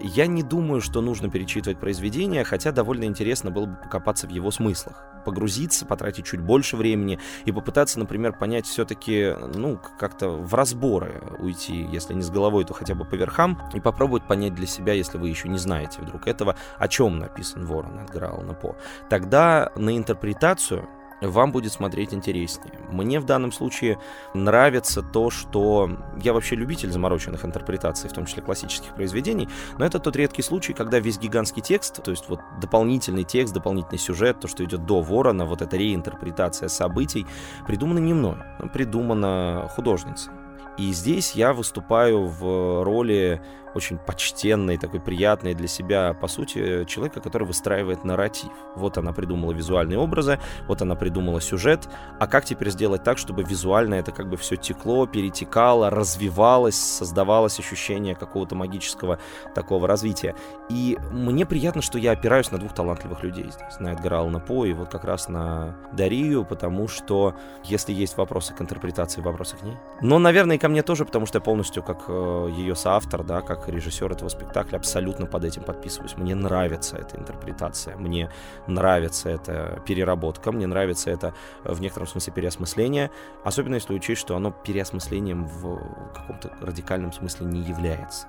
Я 0.00 0.26
не 0.26 0.42
думаю, 0.42 0.80
что 0.80 1.00
нужно 1.00 1.30
перечитывать 1.30 1.78
произведение, 1.78 2.44
хотя 2.44 2.72
довольно 2.72 3.04
интересно 3.04 3.50
было 3.50 3.66
бы 3.66 3.76
покопаться 3.76 4.26
в 4.26 4.30
его 4.30 4.50
смыслах. 4.50 5.04
Погрузиться, 5.24 5.86
потратить 5.86 6.26
чуть 6.26 6.40
больше 6.40 6.76
времени 6.76 7.18
и 7.44 7.52
попытаться, 7.52 7.98
например, 7.98 8.32
понять 8.32 8.66
все-таки, 8.66 9.34
ну, 9.54 9.78
как-то 9.98 10.30
в 10.30 10.52
разборы 10.54 11.22
уйти, 11.38 11.86
если 11.90 12.14
не 12.14 12.22
с 12.22 12.30
головой, 12.30 12.64
то 12.64 12.74
хотя 12.74 12.94
бы 12.94 13.04
по 13.04 13.14
верхам, 13.14 13.60
и 13.72 13.80
попробовать 13.80 14.26
понять 14.26 14.54
для 14.54 14.66
себя, 14.66 14.92
если 14.92 15.16
вы 15.16 15.28
еще 15.28 15.48
не 15.48 15.58
знаете 15.58 16.02
вдруг 16.02 16.26
этого, 16.26 16.56
о 16.78 16.88
чем 16.88 17.18
написан 17.18 17.66
Ворон 17.66 18.00
Эдгара 18.00 18.30
Аллана 18.30 18.54
По. 18.54 18.76
Тогда 19.08 19.70
на 19.76 19.96
интерпретацию 19.96 20.88
вам 21.20 21.52
будет 21.52 21.72
смотреть 21.72 22.12
интереснее. 22.12 22.78
Мне 22.90 23.20
в 23.20 23.24
данном 23.24 23.52
случае 23.52 23.98
нравится 24.34 25.02
то, 25.02 25.30
что 25.30 25.90
я 26.20 26.32
вообще 26.32 26.56
любитель 26.56 26.90
замороченных 26.90 27.44
интерпретаций, 27.44 28.08
в 28.08 28.12
том 28.12 28.26
числе 28.26 28.42
классических 28.42 28.94
произведений, 28.94 29.48
но 29.78 29.84
это 29.84 29.98
тот 29.98 30.16
редкий 30.16 30.42
случай, 30.42 30.72
когда 30.72 30.98
весь 30.98 31.18
гигантский 31.18 31.62
текст, 31.62 32.02
то 32.02 32.10
есть 32.10 32.28
вот 32.28 32.40
дополнительный 32.60 33.24
текст, 33.24 33.54
дополнительный 33.54 33.98
сюжет, 33.98 34.40
то, 34.40 34.48
что 34.48 34.64
идет 34.64 34.86
до 34.86 35.00
Ворона, 35.00 35.46
вот 35.46 35.62
эта 35.62 35.76
реинтерпретация 35.76 36.68
событий, 36.68 37.26
придумано 37.66 37.98
не 37.98 38.14
мной, 38.14 38.36
придумано 38.72 39.68
художницей. 39.74 40.32
И 40.76 40.92
здесь 40.92 41.32
я 41.32 41.52
выступаю 41.52 42.26
в 42.26 42.82
роли 42.82 43.40
очень 43.74 43.98
почтенный, 43.98 44.78
такой 44.78 45.00
приятный 45.00 45.54
для 45.54 45.68
себя, 45.68 46.14
по 46.14 46.28
сути, 46.28 46.84
человека, 46.84 47.20
который 47.20 47.46
выстраивает 47.46 48.04
нарратив. 48.04 48.50
Вот 48.76 48.98
она 48.98 49.12
придумала 49.12 49.52
визуальные 49.52 49.98
образы, 49.98 50.38
вот 50.66 50.82
она 50.82 50.94
придумала 50.94 51.40
сюжет, 51.40 51.88
а 52.18 52.26
как 52.26 52.44
теперь 52.44 52.70
сделать 52.70 53.02
так, 53.02 53.18
чтобы 53.18 53.42
визуально 53.42 53.94
это 53.94 54.12
как 54.12 54.28
бы 54.28 54.36
все 54.36 54.56
текло, 54.56 55.06
перетекало, 55.06 55.90
развивалось, 55.90 56.76
создавалось 56.76 57.58
ощущение 57.58 58.14
какого-то 58.14 58.54
магического 58.54 59.18
такого 59.54 59.88
развития. 59.88 60.34
И 60.68 60.98
мне 61.10 61.46
приятно, 61.46 61.82
что 61.82 61.98
я 61.98 62.12
опираюсь 62.12 62.50
на 62.50 62.58
двух 62.58 62.74
талантливых 62.74 63.22
людей 63.22 63.44
здесь, 63.44 63.78
на 63.80 63.92
Эдгара 63.92 64.20
Алана 64.20 64.40
По 64.40 64.64
и 64.64 64.72
вот 64.72 64.88
как 64.88 65.04
раз 65.04 65.28
на 65.28 65.76
Дарию, 65.92 66.44
потому 66.44 66.88
что 66.88 67.34
если 67.64 67.92
есть 67.92 68.16
вопросы 68.16 68.54
к 68.54 68.60
интерпретации, 68.60 69.20
вопросы 69.20 69.56
к 69.56 69.62
ней. 69.62 69.76
Но, 70.00 70.18
наверное, 70.18 70.56
и 70.56 70.58
ко 70.58 70.68
мне 70.68 70.82
тоже, 70.82 71.04
потому 71.04 71.26
что 71.26 71.38
я 71.38 71.42
полностью 71.42 71.82
как 71.82 72.04
э, 72.08 72.48
ее 72.56 72.74
соавтор, 72.74 73.24
да, 73.24 73.40
как 73.40 73.63
режиссер 73.72 74.10
этого 74.12 74.28
спектакля, 74.28 74.76
абсолютно 74.76 75.26
под 75.26 75.44
этим 75.44 75.62
подписываюсь. 75.62 76.16
Мне 76.16 76.34
нравится 76.34 76.96
эта 76.96 77.16
интерпретация, 77.16 77.96
мне 77.96 78.30
нравится 78.66 79.30
эта 79.30 79.82
переработка, 79.86 80.52
мне 80.52 80.66
нравится 80.66 81.10
это 81.10 81.34
э, 81.64 81.72
в 81.72 81.80
некотором 81.80 82.06
смысле 82.06 82.32
переосмысление, 82.32 83.10
особенно 83.44 83.74
если 83.74 83.94
учесть, 83.94 84.20
что 84.20 84.36
оно 84.36 84.50
переосмыслением 84.50 85.46
в 85.46 86.12
каком-то 86.14 86.52
радикальном 86.60 87.12
смысле 87.12 87.46
не 87.46 87.60
является. 87.60 88.26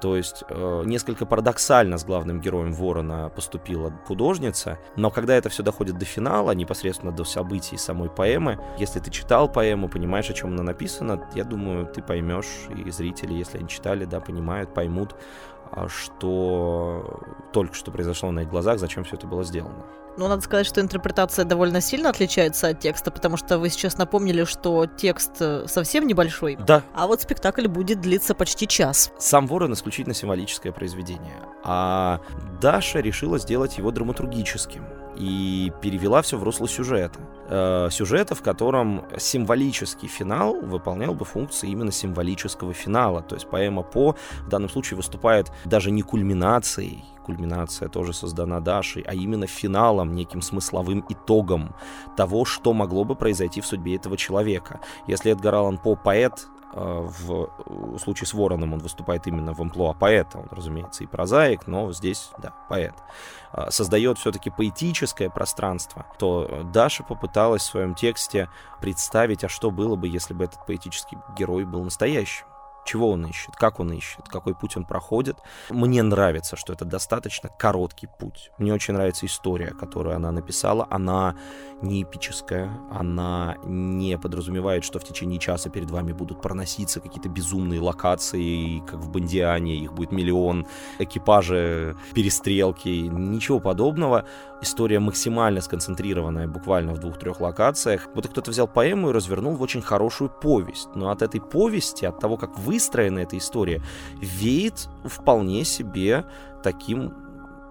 То 0.00 0.16
есть 0.16 0.44
э, 0.48 0.82
несколько 0.86 1.26
парадоксально 1.26 1.98
с 1.98 2.04
главным 2.04 2.40
героем 2.40 2.72
Ворона 2.72 3.30
поступила 3.34 3.92
художница, 4.06 4.78
но 4.96 5.10
когда 5.10 5.34
это 5.34 5.48
все 5.48 5.62
доходит 5.62 5.98
до 5.98 6.04
финала, 6.04 6.52
непосредственно 6.52 7.12
до 7.12 7.24
событий 7.24 7.76
самой 7.76 8.08
поэмы, 8.08 8.58
если 8.78 9.00
ты 9.00 9.10
читал 9.10 9.50
поэму, 9.50 9.88
понимаешь, 9.88 10.30
о 10.30 10.32
чем 10.32 10.52
она 10.52 10.62
написана, 10.62 11.28
я 11.34 11.44
думаю, 11.44 11.86
ты 11.86 12.02
поймешь, 12.02 12.68
и 12.74 12.90
зрители, 12.90 13.34
если 13.34 13.58
они 13.58 13.68
читали, 13.68 14.04
да, 14.06 14.20
понимают, 14.20 14.72
поймут, 14.72 15.14
а, 15.70 15.88
что 15.88 17.20
только 17.52 17.74
что 17.74 17.90
произошло 17.90 18.30
на 18.30 18.40
их 18.40 18.48
глазах, 18.48 18.78
зачем 18.78 19.04
все 19.04 19.16
это 19.16 19.26
было 19.26 19.44
сделано. 19.44 19.84
Ну, 20.20 20.28
надо 20.28 20.42
сказать, 20.42 20.66
что 20.66 20.82
интерпретация 20.82 21.46
довольно 21.46 21.80
сильно 21.80 22.10
отличается 22.10 22.68
от 22.68 22.78
текста, 22.78 23.10
потому 23.10 23.38
что 23.38 23.58
вы 23.58 23.70
сейчас 23.70 23.96
напомнили, 23.96 24.44
что 24.44 24.84
текст 24.84 25.36
э, 25.40 25.64
совсем 25.66 26.06
небольшой. 26.06 26.58
Да. 26.66 26.82
А 26.94 27.06
вот 27.06 27.22
спектакль 27.22 27.66
будет 27.68 28.02
длиться 28.02 28.34
почти 28.34 28.68
час. 28.68 29.12
Сам 29.18 29.46
Ворон 29.46 29.72
исключительно 29.72 30.14
символическое 30.14 30.72
произведение. 30.72 31.36
А 31.64 32.20
Даша 32.60 33.00
решила 33.00 33.38
сделать 33.38 33.78
его 33.78 33.90
драматургическим 33.92 34.84
и 35.16 35.72
перевела 35.80 36.22
все 36.22 36.36
в 36.36 36.42
русло 36.42 36.68
сюжета. 36.68 37.20
Э, 37.48 37.88
сюжета, 37.90 38.34
в 38.34 38.42
котором 38.42 39.04
символический 39.18 40.08
финал 40.08 40.54
выполнял 40.60 41.14
бы 41.14 41.24
функции 41.24 41.68
именно 41.68 41.92
символического 41.92 42.72
финала. 42.72 43.22
То 43.22 43.34
есть 43.34 43.48
поэма 43.48 43.82
По 43.82 44.16
в 44.42 44.48
данном 44.48 44.68
случае 44.70 44.96
выступает 44.96 45.50
даже 45.64 45.90
не 45.90 46.02
кульминацией, 46.02 47.04
кульминация 47.24 47.88
тоже 47.88 48.12
создана 48.12 48.60
Дашей, 48.60 49.02
а 49.02 49.14
именно 49.14 49.46
финалом, 49.46 50.14
неким 50.14 50.42
смысловым 50.42 51.04
итогом 51.08 51.74
того, 52.16 52.44
что 52.44 52.72
могло 52.72 53.04
бы 53.04 53.14
произойти 53.14 53.60
в 53.60 53.66
судьбе 53.66 53.96
этого 53.96 54.16
человека. 54.16 54.80
Если 55.06 55.32
Эдгар 55.32 55.54
Аллан 55.54 55.78
По 55.78 55.96
поэт, 55.96 56.48
в 56.72 57.50
случае 57.98 58.26
с 58.26 58.34
Вороном 58.34 58.74
он 58.74 58.78
выступает 58.78 59.26
именно 59.26 59.52
в 59.52 59.60
амплуа 59.60 59.92
поэта, 59.92 60.38
он, 60.38 60.48
разумеется, 60.50 61.04
и 61.04 61.06
прозаик, 61.06 61.66
но 61.66 61.92
здесь, 61.92 62.30
да, 62.38 62.52
поэт, 62.68 62.94
э, 63.52 63.70
создает 63.70 64.18
все-таки 64.18 64.50
поэтическое 64.50 65.30
пространство, 65.30 66.06
то 66.18 66.62
Даша 66.72 67.02
попыталась 67.02 67.62
в 67.62 67.66
своем 67.66 67.94
тексте 67.94 68.48
представить, 68.80 69.44
а 69.44 69.48
что 69.48 69.70
было 69.70 69.96
бы, 69.96 70.08
если 70.08 70.34
бы 70.34 70.44
этот 70.44 70.64
поэтический 70.66 71.18
герой 71.36 71.64
был 71.64 71.82
настоящим 71.82 72.46
чего 72.90 73.10
он 73.10 73.26
ищет, 73.26 73.54
как 73.56 73.80
он 73.80 73.92
ищет, 73.92 74.28
какой 74.28 74.54
путь 74.54 74.76
он 74.76 74.84
проходит. 74.84 75.36
Мне 75.70 76.02
нравится, 76.02 76.56
что 76.56 76.72
это 76.72 76.84
достаточно 76.84 77.48
короткий 77.48 78.08
путь. 78.18 78.50
Мне 78.58 78.74
очень 78.74 78.94
нравится 78.94 79.26
история, 79.26 79.68
которую 79.68 80.16
она 80.16 80.32
написала. 80.32 80.86
Она 80.90 81.36
не 81.82 82.02
эпическая, 82.02 82.70
она 82.90 83.56
не 83.64 84.18
подразумевает, 84.18 84.84
что 84.84 84.98
в 84.98 85.04
течение 85.04 85.38
часа 85.38 85.70
перед 85.70 85.90
вами 85.90 86.12
будут 86.12 86.42
проноситься 86.42 87.00
какие-то 87.00 87.28
безумные 87.28 87.80
локации, 87.80 88.80
как 88.80 89.00
в 89.00 89.10
Бондиане, 89.10 89.76
их 89.76 89.92
будет 89.92 90.12
миллион, 90.12 90.66
экипажи, 90.98 91.96
перестрелки, 92.12 92.88
ничего 92.88 93.60
подобного. 93.60 94.24
История 94.62 94.98
максимально 95.00 95.62
сконцентрированная 95.62 96.46
буквально 96.46 96.92
в 96.92 96.98
двух-трех 96.98 97.40
локациях. 97.40 98.08
Вот 98.14 98.28
кто-то 98.28 98.50
взял 98.50 98.68
поэму 98.68 99.08
и 99.08 99.12
развернул 99.12 99.54
в 99.54 99.62
очень 99.62 99.80
хорошую 99.80 100.28
повесть. 100.28 100.88
Но 100.94 101.08
от 101.10 101.22
этой 101.22 101.40
повести, 101.40 102.04
от 102.04 102.20
того, 102.20 102.36
как 102.36 102.58
выстроена 102.80 103.20
эта 103.20 103.36
история, 103.36 103.82
веет 104.20 104.88
вполне 105.04 105.64
себе 105.64 106.24
таким 106.62 107.12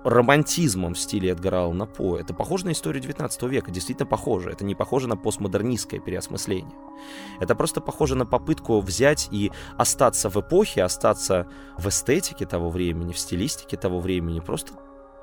романтизмом 0.03 0.93
в 0.93 0.99
стиле 0.99 1.31
Эдгара 1.31 1.63
Аллана 1.63 1.85
По. 1.87 2.17
Это 2.17 2.33
похоже 2.33 2.67
на 2.67 2.71
историю 2.71 3.01
19 3.01 3.43
века, 3.43 3.71
действительно 3.71 4.05
похоже. 4.05 4.51
Это 4.51 4.63
не 4.63 4.75
похоже 4.75 5.07
на 5.07 5.17
постмодернистское 5.17 5.99
переосмысление. 5.99 6.75
Это 7.41 7.55
просто 7.55 7.81
похоже 7.81 8.15
на 8.15 8.25
попытку 8.25 8.79
взять 8.81 9.27
и 9.31 9.51
остаться 9.77 10.29
в 10.29 10.37
эпохе, 10.37 10.83
остаться 10.83 11.47
в 11.77 11.87
эстетике 11.87 12.45
того 12.45 12.69
времени, 12.69 13.11
в 13.11 13.19
стилистике 13.19 13.77
того 13.77 13.99
времени, 13.99 14.39
просто 14.39 14.73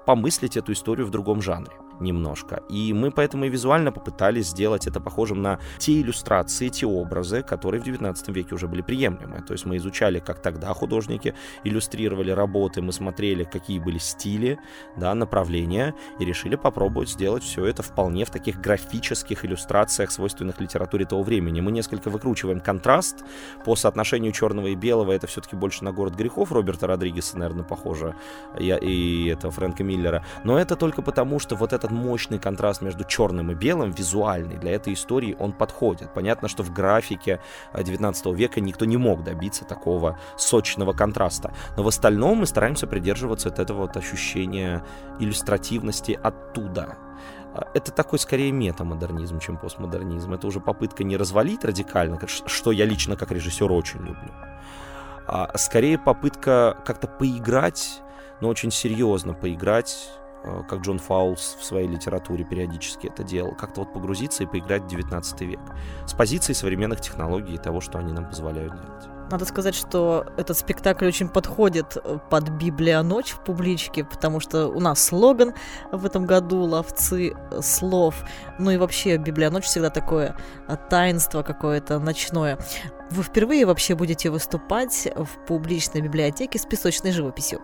помыслить 0.04 0.56
эту 0.56 0.72
историю 0.72 1.06
в 1.06 1.10
другом 1.10 1.40
жанре 1.40 1.72
немножко. 2.00 2.62
И 2.68 2.92
мы 2.92 3.10
поэтому 3.10 3.44
и 3.44 3.48
визуально 3.48 3.92
попытались 3.92 4.48
сделать 4.48 4.86
это 4.86 5.00
похожим 5.00 5.42
на 5.42 5.58
те 5.78 6.00
иллюстрации, 6.00 6.68
те 6.68 6.86
образы, 6.86 7.42
которые 7.42 7.80
в 7.80 7.84
19 7.84 8.28
веке 8.28 8.54
уже 8.54 8.68
были 8.68 8.82
приемлемы. 8.82 9.42
То 9.42 9.52
есть 9.52 9.66
мы 9.66 9.76
изучали, 9.76 10.18
как 10.18 10.40
тогда 10.40 10.72
художники 10.74 11.34
иллюстрировали 11.64 12.30
работы, 12.30 12.82
мы 12.82 12.92
смотрели, 12.92 13.44
какие 13.44 13.78
были 13.78 13.98
стили, 13.98 14.58
да, 14.96 15.14
направления, 15.14 15.94
и 16.18 16.24
решили 16.24 16.56
попробовать 16.56 17.10
сделать 17.10 17.42
все 17.42 17.64
это 17.64 17.82
вполне 17.82 18.24
в 18.24 18.30
таких 18.30 18.60
графических 18.60 19.44
иллюстрациях, 19.44 20.10
свойственных 20.10 20.60
литературе 20.60 21.04
того 21.04 21.22
времени. 21.22 21.60
Мы 21.60 21.72
несколько 21.72 22.10
выкручиваем 22.10 22.60
контраст 22.60 23.24
по 23.64 23.76
соотношению 23.76 24.32
черного 24.32 24.68
и 24.68 24.74
белого. 24.74 25.12
Это 25.12 25.26
все-таки 25.26 25.56
больше 25.56 25.84
на 25.84 25.92
город 25.92 26.14
грехов 26.14 26.52
Роберта 26.52 26.86
Родригеса, 26.86 27.38
наверное, 27.38 27.64
похоже, 27.64 28.14
и, 28.58 28.76
и 28.82 29.28
это 29.28 29.50
Фрэнка 29.50 29.84
Миллера. 29.84 30.24
Но 30.44 30.58
это 30.58 30.76
только 30.76 31.02
потому, 31.02 31.38
что 31.38 31.56
вот 31.56 31.72
это 31.72 31.85
этот 31.86 31.96
мощный 31.96 32.38
контраст 32.38 32.82
между 32.82 33.04
черным 33.04 33.50
и 33.52 33.54
белым, 33.54 33.92
визуальный, 33.92 34.58
для 34.58 34.72
этой 34.72 34.92
истории 34.92 35.36
он 35.38 35.52
подходит. 35.52 36.12
Понятно, 36.14 36.48
что 36.48 36.62
в 36.62 36.72
графике 36.72 37.40
19 37.74 38.26
э, 38.26 38.32
века 38.34 38.60
никто 38.60 38.84
не 38.84 38.96
мог 38.96 39.22
добиться 39.24 39.64
такого 39.64 40.18
сочного 40.36 40.92
контраста. 40.92 41.52
Но 41.76 41.82
в 41.82 41.88
остальном 41.88 42.38
мы 42.38 42.46
стараемся 42.46 42.86
придерживаться 42.86 43.48
от 43.48 43.58
этого 43.58 43.82
вот 43.82 43.96
ощущения 43.96 44.84
иллюстративности 45.20 46.18
оттуда. 46.22 46.96
А, 47.54 47.68
это 47.74 47.92
такой 47.92 48.18
скорее 48.18 48.52
метамодернизм, 48.52 49.38
чем 49.38 49.56
постмодернизм. 49.56 50.32
Это 50.34 50.46
уже 50.46 50.60
попытка 50.60 51.04
не 51.04 51.16
развалить 51.16 51.64
радикально, 51.64 52.18
что 52.26 52.72
я 52.72 52.84
лично 52.84 53.16
как 53.16 53.30
режиссер 53.30 53.70
очень 53.70 54.00
люблю, 54.00 54.32
а 55.28 55.56
скорее 55.56 55.98
попытка 55.98 56.76
как-то 56.84 57.06
поиграть, 57.06 58.02
но 58.40 58.48
очень 58.48 58.70
серьезно 58.70 59.34
поиграть 59.34 60.10
как 60.68 60.80
Джон 60.80 60.98
Фаулс 60.98 61.56
в 61.58 61.64
своей 61.64 61.88
литературе 61.88 62.44
периодически 62.44 63.08
это 63.08 63.22
делал, 63.22 63.52
как-то 63.52 63.80
вот 63.80 63.92
погрузиться 63.92 64.44
и 64.44 64.46
поиграть 64.46 64.82
в 64.82 64.88
19 64.88 65.40
век 65.42 65.60
с 66.06 66.12
позиции 66.12 66.52
современных 66.52 67.00
технологий 67.00 67.54
и 67.54 67.58
того, 67.58 67.80
что 67.80 67.98
они 67.98 68.12
нам 68.12 68.28
позволяют 68.28 68.72
делать. 68.72 69.16
Надо 69.30 69.44
сказать, 69.44 69.74
что 69.74 70.24
этот 70.36 70.56
спектакль 70.56 71.06
очень 71.06 71.28
подходит 71.28 71.96
э, 71.96 72.18
под 72.30 72.48
«Библия 72.50 73.02
ночь» 73.02 73.32
в 73.32 73.40
публичке, 73.40 74.04
потому 74.04 74.38
что 74.38 74.68
у 74.68 74.78
нас 74.78 75.02
слоган 75.02 75.52
в 75.90 76.06
этом 76.06 76.26
году 76.26 76.60
«Ловцы 76.62 77.34
слов». 77.60 78.14
Ну 78.58 78.70
и 78.70 78.76
вообще 78.76 79.16
«Библия 79.16 79.50
ночь» 79.50 79.64
всегда 79.64 79.90
такое 79.90 80.36
э, 80.68 80.76
таинство 80.88 81.42
какое-то 81.42 81.98
ночное. 81.98 82.58
Вы 83.10 83.24
впервые 83.24 83.66
вообще 83.66 83.96
будете 83.96 84.30
выступать 84.30 85.08
в 85.16 85.46
публичной 85.46 86.02
библиотеке 86.02 86.60
с 86.60 86.64
песочной 86.64 87.10
живописью? 87.10 87.60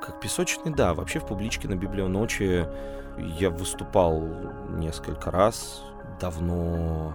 Как 0.00 0.20
песочный, 0.20 0.72
да. 0.72 0.94
Вообще 0.94 1.18
в 1.18 1.26
публичке 1.26 1.68
на 1.68 1.74
«Библию 1.74 2.08
ночи» 2.08 2.66
я 3.18 3.50
выступал 3.50 4.22
несколько 4.70 5.30
раз. 5.30 5.82
Давно 6.20 7.14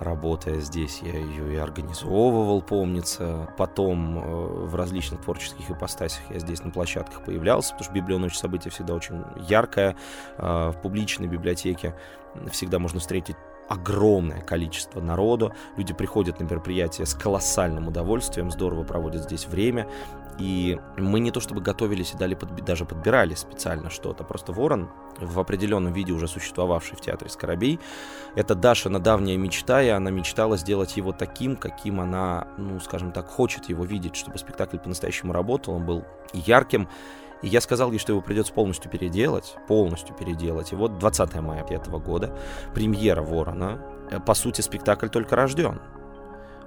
работая 0.00 0.60
здесь, 0.60 1.00
я 1.02 1.18
ее 1.18 1.54
и 1.54 1.56
организовывал, 1.56 2.62
помнится. 2.62 3.52
Потом 3.56 4.18
э, 4.18 4.66
в 4.66 4.74
различных 4.74 5.20
творческих 5.20 5.70
ипостасях 5.70 6.22
я 6.30 6.38
здесь 6.38 6.64
на 6.64 6.70
площадках 6.70 7.22
появлялся, 7.24 7.72
потому 7.72 7.84
что 7.84 7.94
библионочь 7.94 8.36
событие 8.36 8.70
всегда 8.70 8.94
очень 8.94 9.22
яркое. 9.36 9.96
Э, 10.38 10.70
в 10.70 10.80
публичной 10.80 11.28
библиотеке 11.28 11.94
всегда 12.50 12.78
можно 12.78 13.00
встретить 13.00 13.36
огромное 13.70 14.40
количество 14.40 15.00
народу. 15.00 15.54
Люди 15.76 15.94
приходят 15.94 16.40
на 16.40 16.44
мероприятие 16.44 17.06
с 17.06 17.14
колоссальным 17.14 17.86
удовольствием, 17.86 18.50
здорово 18.50 18.82
проводят 18.82 19.22
здесь 19.22 19.46
время. 19.46 19.86
И 20.38 20.80
мы 20.96 21.20
не 21.20 21.30
то 21.30 21.40
чтобы 21.40 21.60
готовились 21.60 22.12
и 22.12 22.16
дали 22.16 22.34
подби- 22.34 22.64
даже 22.64 22.84
подбирали 22.84 23.34
специально 23.34 23.88
что-то. 23.88 24.24
Просто 24.24 24.52
Ворон 24.52 24.90
в 25.20 25.38
определенном 25.38 25.92
виде 25.92 26.12
уже 26.12 26.26
существовавший 26.26 26.96
в 26.96 27.00
театре 27.00 27.30
Скоробей, 27.30 27.78
это 28.34 28.54
Дашина 28.54 28.98
давняя 28.98 29.36
мечта, 29.36 29.82
и 29.82 29.88
она 29.88 30.10
мечтала 30.10 30.56
сделать 30.56 30.96
его 30.96 31.12
таким, 31.12 31.56
каким 31.56 32.00
она, 32.00 32.48
ну, 32.56 32.80
скажем 32.80 33.12
так, 33.12 33.28
хочет 33.28 33.68
его 33.68 33.84
видеть, 33.84 34.16
чтобы 34.16 34.38
спектакль 34.38 34.78
по-настоящему 34.78 35.32
работал, 35.32 35.74
он 35.74 35.84
был 35.84 36.04
ярким, 36.32 36.88
и 37.42 37.48
я 37.48 37.60
сказал 37.60 37.90
ей, 37.92 37.98
что 37.98 38.12
его 38.12 38.20
придется 38.20 38.52
полностью 38.52 38.90
переделать, 38.90 39.56
полностью 39.66 40.14
переделать. 40.14 40.72
И 40.72 40.76
вот 40.76 40.98
20 40.98 41.34
мая 41.36 41.64
этого 41.68 41.98
года, 41.98 42.36
премьера 42.74 43.22
«Ворона», 43.22 43.82
э, 44.10 44.20
по 44.20 44.34
сути, 44.34 44.60
спектакль 44.60 45.08
только 45.08 45.36
рожден 45.36 45.80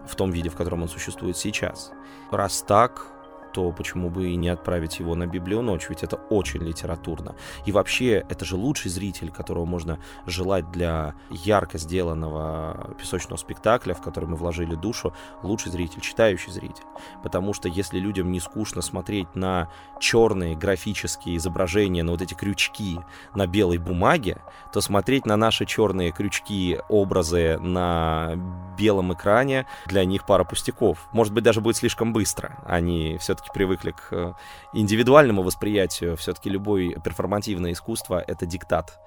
в 0.07 0.15
том 0.15 0.31
виде, 0.31 0.49
в 0.49 0.55
котором 0.55 0.83
он 0.83 0.89
существует 0.89 1.37
сейчас. 1.37 1.91
Раз 2.31 2.61
так, 2.61 3.07
то 3.53 3.71
почему 3.71 4.09
бы 4.09 4.29
и 4.29 4.35
не 4.35 4.49
отправить 4.49 4.99
его 4.99 5.15
на 5.15 5.27
Библию 5.27 5.61
ночь, 5.61 5.87
ведь 5.89 6.03
это 6.03 6.15
очень 6.15 6.61
литературно. 6.61 7.35
И 7.65 7.71
вообще, 7.71 8.25
это 8.29 8.45
же 8.45 8.55
лучший 8.55 8.89
зритель, 8.89 9.31
которого 9.31 9.65
можно 9.65 9.99
желать 10.25 10.71
для 10.71 11.15
ярко 11.29 11.77
сделанного 11.77 12.95
песочного 12.99 13.37
спектакля, 13.37 13.93
в 13.93 14.01
который 14.01 14.25
мы 14.29 14.35
вложили 14.35 14.75
душу, 14.75 15.13
лучший 15.43 15.71
зритель, 15.71 16.01
читающий 16.01 16.51
зритель. 16.51 16.83
Потому 17.21 17.53
что 17.53 17.69
если 17.69 17.99
людям 17.99 18.31
не 18.31 18.39
скучно 18.39 18.81
смотреть 18.81 19.35
на 19.35 19.69
черные 19.99 20.55
графические 20.55 21.37
изображения, 21.37 22.03
на 22.03 22.11
вот 22.11 22.21
эти 22.21 22.33
крючки 22.33 22.99
на 23.35 23.47
белой 23.47 23.77
бумаге, 23.77 24.41
то 24.71 24.81
смотреть 24.81 25.25
на 25.25 25.37
наши 25.37 25.65
черные 25.65 26.11
крючки, 26.11 26.79
образы 26.89 27.57
на 27.59 28.33
белом 28.77 29.13
экране, 29.13 29.65
для 29.85 30.03
них 30.05 30.25
пара 30.25 30.43
пустяков. 30.43 31.07
Может 31.11 31.33
быть, 31.33 31.43
даже 31.43 31.61
будет 31.61 31.77
слишком 31.77 32.13
быстро. 32.13 32.57
Они 32.65 33.17
все-таки 33.19 33.42
все-таки 33.43 33.53
привыкли 33.53 33.91
к 33.91 34.07
э, 34.11 34.33
индивидуальному 34.73 35.43
восприятию, 35.43 36.15
все-таки 36.17 36.49
любое 36.49 36.99
перформативное 36.99 37.71
искусство— 37.71 38.23
это 38.27 38.45
диктат 38.45 38.99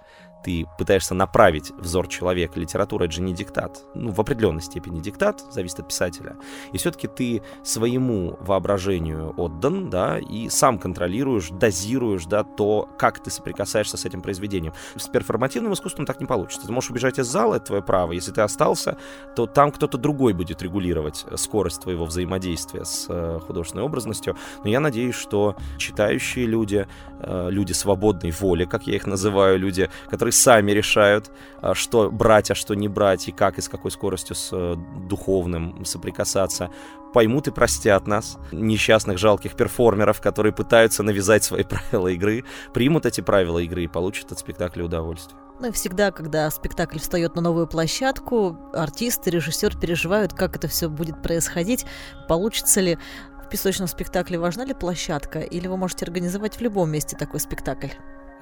ты 0.44 0.66
пытаешься 0.78 1.14
направить 1.14 1.72
взор 1.78 2.08
человека. 2.08 2.58
Литература— 2.58 3.04
это 3.06 3.14
же 3.14 3.22
не 3.22 3.34
диктат. 3.34 3.82
Ну, 3.94 4.12
в 4.12 4.20
определенной 4.20 4.62
степени 4.62 5.00
диктат, 5.00 5.42
зависит 5.50 5.80
от 5.80 5.88
писателя. 5.88 6.36
И 6.72 6.78
все-таки 6.78 7.08
ты 7.08 7.42
своему 7.64 8.36
воображению 8.40 9.34
отдан, 9.36 9.90
да, 9.90 10.18
и 10.18 10.48
сам 10.48 10.78
контролируешь, 10.78 11.50
дозируешь, 11.50 12.26
да, 12.26 12.44
то, 12.44 12.88
как 12.98 13.22
ты 13.22 13.30
соприкасаешься 13.30 13.96
с 13.96 14.04
этим 14.04 14.22
произведением. 14.22 14.72
С 14.96 15.08
перформативным 15.08 15.72
искусством 15.72 16.06
так 16.06 16.20
не 16.20 16.26
получится. 16.26 16.66
Ты 16.66 16.72
можешь 16.72 16.90
убежать 16.90 17.18
из 17.18 17.26
зала, 17.26 17.56
это 17.56 17.66
твое 17.66 17.82
право. 17.82 18.12
Если 18.12 18.32
ты 18.32 18.40
остался, 18.40 18.96
то 19.34 19.46
там 19.46 19.72
кто-то 19.72 19.98
другой 19.98 20.32
будет 20.32 20.62
регулировать 20.62 21.26
скорость 21.36 21.82
твоего 21.82 22.04
взаимодействия 22.04 22.84
с 22.84 23.06
э, 23.08 23.40
художественной 23.46 23.84
образностью. 23.84 24.36
Но 24.62 24.70
я 24.70 24.80
надеюсь, 24.80 25.14
что 25.14 25.56
читающие 25.78 26.46
люди, 26.46 26.86
э, 27.20 27.48
люди 27.50 27.72
свободной 27.72 28.30
воли, 28.30 28.64
как 28.64 28.86
я 28.86 28.96
их 28.96 29.06
называю, 29.06 29.58
люди, 29.58 29.90
которые 30.08 30.25
которые 30.26 30.32
сами 30.32 30.72
решают, 30.72 31.30
а, 31.60 31.74
что 31.74 32.10
брать, 32.10 32.50
а 32.50 32.54
что 32.54 32.74
не 32.74 32.88
брать, 32.88 33.28
и 33.28 33.32
как 33.32 33.58
и 33.58 33.60
с 33.60 33.68
какой 33.68 33.90
скоростью 33.90 34.34
с 34.34 34.50
э, 34.52 34.74
духовным 35.08 35.84
соприкасаться, 35.84 36.70
поймут 37.12 37.46
и 37.46 37.52
простят 37.52 38.08
нас, 38.08 38.38
несчастных 38.50 39.18
жалких 39.18 39.54
перформеров, 39.54 40.20
которые 40.20 40.52
пытаются 40.52 41.04
навязать 41.04 41.44
свои 41.44 41.62
правила 41.90 42.08
игры, 42.08 42.44
примут 42.74 43.06
эти 43.06 43.20
правила 43.20 43.60
игры 43.60 43.84
и 43.84 43.86
получат 43.86 44.32
от 44.32 44.38
спектакля 44.38 44.84
удовольствие. 44.84 45.38
Ну 45.60 45.68
и 45.68 45.70
всегда, 45.70 46.10
когда 46.10 46.50
спектакль 46.50 46.98
встает 46.98 47.36
на 47.36 47.42
новую 47.42 47.68
площадку, 47.68 48.58
артист 48.74 49.28
и 49.28 49.30
режиссер 49.30 49.78
переживают, 49.78 50.32
как 50.32 50.56
это 50.56 50.66
все 50.66 50.88
будет 50.88 51.22
происходить, 51.22 51.86
получится 52.28 52.80
ли 52.80 52.98
в 53.44 53.48
песочном 53.48 53.86
спектакле 53.86 54.38
важна 54.38 54.64
ли 54.64 54.74
площадка, 54.74 55.38
или 55.38 55.68
вы 55.68 55.76
можете 55.76 56.04
организовать 56.04 56.56
в 56.56 56.60
любом 56.62 56.90
месте 56.90 57.16
такой 57.16 57.38
спектакль? 57.38 57.90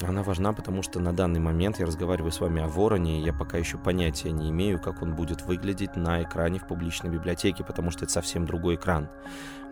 Она 0.02 0.22
важна, 0.24 0.52
потому 0.52 0.82
что 0.82 0.98
на 0.98 1.12
данный 1.12 1.38
момент 1.38 1.78
я 1.78 1.86
разговариваю 1.86 2.32
с 2.32 2.40
вами 2.40 2.62
о 2.62 2.66
Вороне, 2.66 3.20
и 3.20 3.24
я 3.24 3.32
пока 3.32 3.58
еще 3.58 3.78
понятия 3.78 4.32
не 4.32 4.50
имею, 4.50 4.80
как 4.80 5.02
он 5.02 5.14
будет 5.14 5.42
выглядеть 5.42 5.94
на 5.94 6.22
экране 6.22 6.58
в 6.58 6.66
публичной 6.66 7.10
библиотеке, 7.10 7.62
потому 7.62 7.92
что 7.92 8.04
это 8.04 8.12
совсем 8.12 8.44
другой 8.44 8.74
экран. 8.74 9.08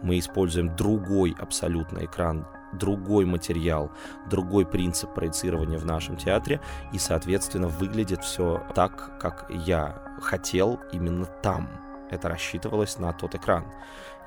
Мы 0.00 0.20
используем 0.20 0.74
другой 0.76 1.34
абсолютно 1.38 2.04
экран, 2.04 2.46
другой 2.72 3.24
материал, 3.24 3.90
другой 4.30 4.64
принцип 4.64 5.12
проецирования 5.12 5.78
в 5.78 5.84
нашем 5.84 6.16
театре, 6.16 6.60
и, 6.92 6.98
соответственно, 6.98 7.66
выглядит 7.66 8.22
все 8.22 8.64
так, 8.74 9.18
как 9.18 9.46
я 9.50 10.02
хотел 10.20 10.78
именно 10.92 11.26
там. 11.26 11.68
Это 12.10 12.28
рассчитывалось 12.28 12.98
на 12.98 13.12
тот 13.12 13.34
экран. 13.34 13.64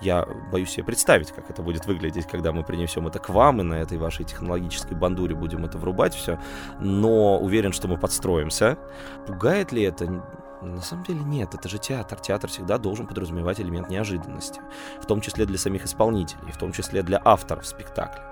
Я 0.02 0.26
боюсь 0.52 0.70
себе 0.70 0.84
представить, 0.84 1.32
как 1.32 1.50
это 1.50 1.62
будет 1.62 1.86
выглядеть, 1.86 2.28
когда 2.28 2.52
мы 2.52 2.64
принесем 2.64 3.08
это 3.08 3.20
к 3.20 3.30
вам 3.30 3.62
и 3.62 3.64
на 3.64 3.76
этой 3.76 3.98
вашей 3.98 4.26
технологической 4.26 4.98
бандуре 4.98 5.36
будем 5.36 5.66
это 5.66 5.78
врубать 5.78 6.14
все. 6.14 6.40
Но 6.80 7.40
уверен, 7.40 7.72
что 7.72 7.88
мы 7.88 7.98
подстроимся. 7.98 8.78
Пугает 9.26 9.72
ли 9.72 9.84
это? 9.84 10.24
На 10.62 10.82
самом 10.82 11.04
деле 11.04 11.20
нет, 11.20 11.54
это 11.54 11.70
же 11.70 11.78
театр. 11.78 12.20
Театр 12.20 12.50
всегда 12.50 12.78
должен 12.78 13.08
подразумевать 13.08 13.60
элемент 13.60 13.90
неожиданности, 13.90 14.62
в 15.02 15.06
том 15.06 15.22
числе 15.22 15.46
для 15.46 15.58
самих 15.58 15.86
исполнителей, 15.86 16.52
в 16.52 16.58
том 16.58 16.72
числе 16.72 17.04
для 17.04 17.22
авторов 17.24 17.68
спектакля. 17.68 18.24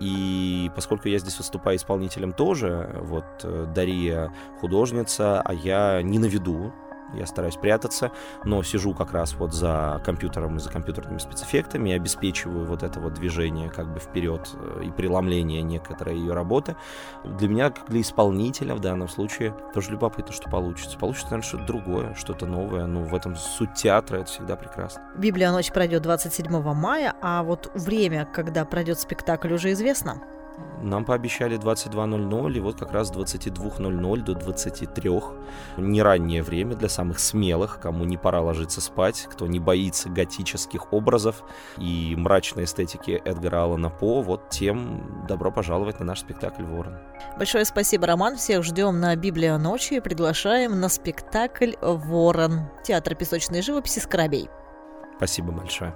И 0.00 0.70
поскольку 0.74 1.08
я 1.08 1.18
здесь 1.18 1.36
выступаю 1.38 1.76
исполнителем 1.76 2.32
тоже, 2.32 2.98
вот 3.02 3.26
э, 3.42 3.66
Дария 3.74 4.32
художница, 4.58 5.42
а 5.42 5.52
я 5.52 6.00
не 6.02 6.18
на 6.18 6.24
виду, 6.24 6.72
я 7.14 7.26
стараюсь 7.26 7.56
прятаться, 7.56 8.12
но 8.44 8.62
сижу 8.62 8.94
как 8.94 9.12
раз 9.12 9.34
вот 9.34 9.52
за 9.52 10.00
компьютером 10.04 10.56
и 10.56 10.60
за 10.60 10.70
компьютерными 10.70 11.18
спецэффектами, 11.18 11.92
обеспечиваю 11.92 12.66
вот 12.66 12.82
это 12.82 13.00
вот 13.00 13.14
движение 13.14 13.68
как 13.68 13.92
бы 13.92 14.00
вперед 14.00 14.48
э, 14.54 14.82
и 14.84 14.90
преломление 14.90 15.62
некоторой 15.62 16.16
ее 16.16 16.32
работы. 16.32 16.76
Для 17.24 17.48
меня, 17.48 17.70
как 17.70 17.88
для 17.88 18.00
исполнителя 18.00 18.74
в 18.74 18.80
данном 18.80 19.08
случае, 19.08 19.54
тоже 19.74 19.90
любопытно, 19.92 20.32
что 20.32 20.48
получится. 20.50 20.98
Получится, 20.98 21.26
наверное, 21.26 21.48
что-то 21.48 21.64
другое, 21.64 22.14
что-то 22.14 22.46
новое. 22.46 22.86
Ну, 22.86 23.04
в 23.04 23.14
этом 23.14 23.36
суть 23.36 23.74
театра, 23.74 24.18
это 24.18 24.26
всегда 24.26 24.56
прекрасно. 24.56 25.02
Библия 25.16 25.52
ночь 25.52 25.72
пройдет 25.72 26.02
27 26.02 26.50
мая, 26.74 27.14
а 27.20 27.42
вот 27.42 27.70
время, 27.74 28.26
когда 28.26 28.64
пройдет 28.64 28.98
спектакль, 28.98 29.52
уже 29.52 29.72
известно? 29.72 30.20
Нам 30.82 31.04
пообещали 31.04 31.58
22.00, 31.58 32.56
и 32.56 32.60
вот 32.60 32.78
как 32.78 32.92
раз 32.92 33.08
с 33.08 33.12
22.00 33.12 34.22
до 34.22 34.34
23. 34.34 35.10
Не 35.76 36.02
раннее 36.02 36.42
время 36.42 36.74
для 36.74 36.88
самых 36.88 37.18
смелых, 37.18 37.80
кому 37.80 38.04
не 38.04 38.16
пора 38.16 38.40
ложиться 38.40 38.80
спать, 38.80 39.26
кто 39.30 39.46
не 39.46 39.60
боится 39.60 40.08
готических 40.08 40.92
образов 40.92 41.42
и 41.76 42.14
мрачной 42.16 42.64
эстетики 42.64 43.20
Эдгара 43.24 43.64
Аллана 43.64 43.90
По, 43.90 44.22
вот 44.22 44.48
тем 44.48 45.26
добро 45.28 45.50
пожаловать 45.52 46.00
на 46.00 46.06
наш 46.06 46.20
спектакль 46.20 46.64
«Ворон». 46.64 46.96
Большое 47.36 47.64
спасибо, 47.64 48.06
Роман. 48.06 48.36
Всех 48.36 48.62
ждем 48.64 49.00
на 49.00 49.14
Библия 49.16 49.58
ночи 49.58 49.94
и 49.94 50.00
приглашаем 50.00 50.80
на 50.80 50.88
спектакль 50.88 51.72
«Ворон». 51.82 52.70
Театр 52.84 53.14
песочной 53.14 53.60
живописи 53.60 53.98
«Скоробей». 53.98 54.48
Спасибо 55.16 55.52
большое. 55.52 55.94